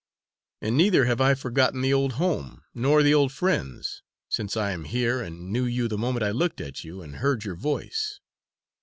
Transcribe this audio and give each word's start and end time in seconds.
"And 0.63 0.75
neither 0.75 1.05
have 1.05 1.21
I 1.21 1.35
forgotten 1.35 1.81
the 1.83 1.93
old 1.93 2.13
home 2.13 2.63
nor 2.73 3.03
the 3.03 3.13
old 3.13 3.31
friends 3.31 4.01
since 4.29 4.57
I 4.57 4.71
am 4.71 4.85
here 4.85 5.21
and 5.21 5.51
knew 5.51 5.65
you 5.65 5.87
the 5.87 5.95
moment 5.95 6.23
I 6.23 6.31
looked 6.31 6.59
at 6.59 6.83
you 6.83 7.03
and 7.03 7.17
heard 7.17 7.43
your 7.45 7.55
voice." 7.55 8.19